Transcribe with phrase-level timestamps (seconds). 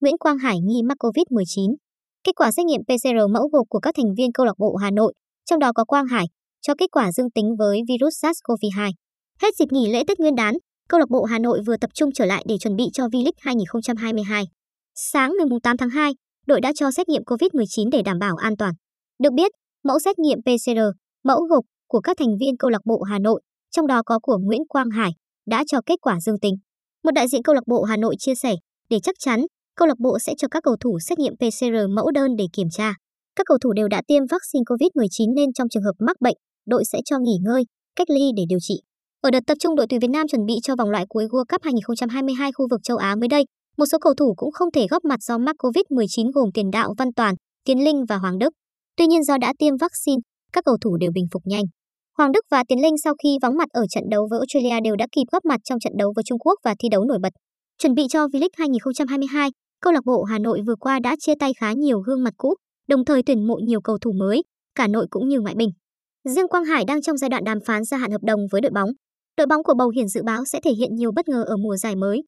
[0.00, 1.74] Nguyễn Quang Hải nghi mắc COVID-19.
[2.24, 4.90] Kết quả xét nghiệm PCR mẫu gộp của các thành viên câu lạc bộ Hà
[4.90, 5.14] Nội,
[5.50, 6.26] trong đó có Quang Hải,
[6.60, 8.90] cho kết quả dương tính với virus SARS-CoV-2.
[9.42, 10.54] Hết dịp nghỉ lễ Tết Nguyên đán,
[10.88, 13.32] câu lạc bộ Hà Nội vừa tập trung trở lại để chuẩn bị cho V-League
[13.38, 14.44] 2022.
[14.94, 16.12] Sáng ngày 8 tháng 2,
[16.46, 18.74] đội đã cho xét nghiệm COVID-19 để đảm bảo an toàn.
[19.22, 19.52] Được biết,
[19.84, 20.80] mẫu xét nghiệm PCR,
[21.24, 23.40] mẫu gộp của các thành viên câu lạc bộ Hà Nội,
[23.70, 25.10] trong đó có của Nguyễn Quang Hải,
[25.46, 26.54] đã cho kết quả dương tính.
[27.04, 28.54] Một đại diện câu lạc bộ Hà Nội chia sẻ,
[28.90, 29.40] để chắc chắn,
[29.78, 32.68] câu lạc bộ sẽ cho các cầu thủ xét nghiệm PCR mẫu đơn để kiểm
[32.70, 32.94] tra.
[33.36, 36.84] Các cầu thủ đều đã tiêm vaccine COVID-19 nên trong trường hợp mắc bệnh, đội
[36.84, 37.62] sẽ cho nghỉ ngơi,
[37.96, 38.74] cách ly để điều trị.
[39.20, 41.44] Ở đợt tập trung đội tuyển Việt Nam chuẩn bị cho vòng loại cuối World
[41.52, 43.44] Cup 2022 khu vực châu Á mới đây,
[43.76, 46.94] một số cầu thủ cũng không thể góp mặt do mắc COVID-19 gồm tiền đạo
[46.98, 48.52] Văn Toàn, Tiến Linh và Hoàng Đức.
[48.96, 50.20] Tuy nhiên do đã tiêm vaccine,
[50.52, 51.64] các cầu thủ đều bình phục nhanh.
[52.18, 54.96] Hoàng Đức và Tiến Linh sau khi vắng mặt ở trận đấu với Australia đều
[54.96, 57.32] đã kịp góp mặt trong trận đấu với Trung Quốc và thi đấu nổi bật.
[57.78, 61.52] Chuẩn bị cho V-League 2022, câu lạc bộ Hà Nội vừa qua đã chia tay
[61.54, 62.54] khá nhiều gương mặt cũ,
[62.88, 64.42] đồng thời tuyển mộ nhiều cầu thủ mới,
[64.74, 65.70] cả nội cũng như ngoại binh.
[66.24, 68.70] Riêng Quang Hải đang trong giai đoạn đàm phán gia hạn hợp đồng với đội
[68.70, 68.90] bóng.
[69.36, 71.76] Đội bóng của Bầu Hiển dự báo sẽ thể hiện nhiều bất ngờ ở mùa
[71.76, 72.22] giải mới.